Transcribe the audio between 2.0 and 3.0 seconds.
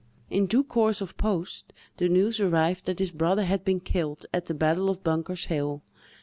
news arrived that